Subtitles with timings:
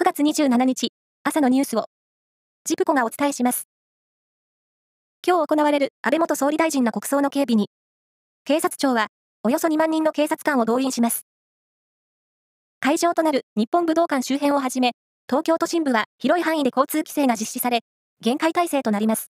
[0.00, 0.92] 9月27日、
[1.24, 1.86] 朝のニュースを、
[2.62, 3.66] ジプコがお伝えします。
[5.26, 7.68] 今日行われる安倍元総理大臣の国葬の警備に、
[8.44, 9.08] 警察庁は、
[9.42, 11.26] およそ2万人の警察官を動員します。
[12.78, 14.92] 会場となる日本武道館周辺をはじめ、
[15.28, 17.80] 東京都心部は広い範囲で交通規制が実施され、
[18.20, 19.32] 厳戒態勢となります。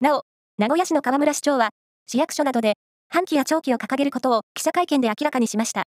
[0.00, 0.22] なお、
[0.56, 1.68] 名古屋市の河村市長は、
[2.06, 2.78] 市役所などで、
[3.10, 5.84] 半旗や長旗を掲げることを記者会見で明らかにしました。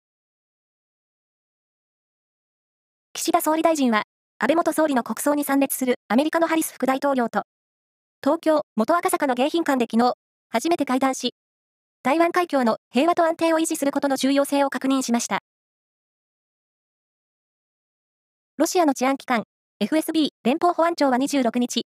[3.16, 4.02] 岸田総理大臣は、
[4.40, 7.44] 安倍元総理の国葬に参列するアメリカのハリス副大統領と、
[8.24, 10.14] 東京、元赤坂の迎賓館で昨日、
[10.50, 11.32] 初めて会談し、
[12.02, 15.38] 台湾海峡の平和と安定を維持することの重要性を確認しました。
[18.56, 19.44] ロシアの治安機関、
[19.80, 21.86] FSB 連邦保安庁は26日、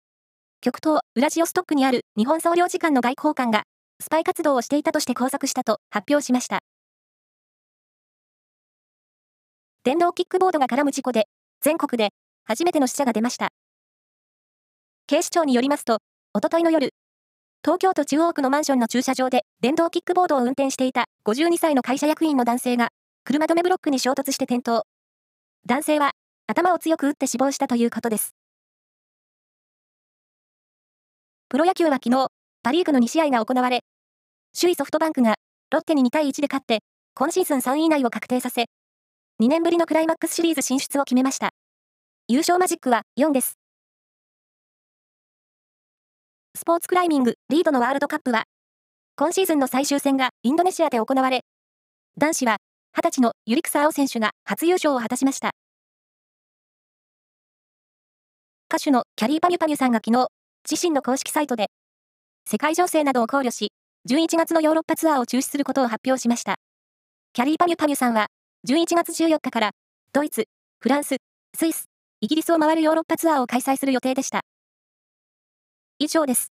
[0.59, 3.61] 極東ウラジオストックにある日本総領事館の外交官が、
[4.01, 6.61] スパイ活動をしていたとして拘束したと発表しました。
[9.83, 11.27] 電動キックボードが絡む事故で、
[11.59, 12.09] 全国で
[12.45, 13.49] 初めての死者が出ました。
[15.07, 15.97] 警視庁によりますと、
[16.35, 16.91] おとといの夜、
[17.63, 22.89] 東京都中央区のマンションの駐車場で電動キックボードを運転していた52歳の会社役員の男性が、
[23.23, 24.83] 車止めブロックに衝突して転倒。
[25.65, 26.11] 男性は
[26.45, 28.35] 頭を強く打って死亡したということです。
[31.49, 32.27] プロ野球は昨日、
[32.61, 33.81] パリーグの2試合が行われ、
[34.59, 35.35] 首位ソフトバンクが
[35.71, 36.81] ロッテに2対1で勝って、
[37.15, 38.65] 今シーズン3位以内を確定させ、
[39.41, 41.49] 2年ぶりのクライマックスシリーズ進出を決めました。
[42.27, 43.57] 優勝マジックは4です。
[46.55, 48.43] スポーツクライミングリードのワールドカップは、
[49.15, 51.41] 今シーズンの最終戦がインドネシアで行われ、
[52.19, 52.57] 男子は
[52.95, 55.53] 20歳のユリクサ・アオ選手が初優勝を果たしました。
[58.71, 60.27] 歌手のキャリーパミュパミュさんが昨日、
[60.69, 61.71] 自身の公式サイトで、
[62.47, 63.71] 世界情勢などを考慮し、
[64.07, 66.57] 11月のヨーロッパツアーを中止することを発表しました。
[67.33, 68.27] キャリーパミュパミュさんは、
[68.67, 69.71] 11月14日から、
[70.13, 70.45] ドイツ、
[70.79, 71.17] フランス、
[71.57, 71.85] スイス、
[72.19, 74.41] イギリスを回るヨーロッパツアーを開催する予定でした。
[75.97, 76.51] 以上です。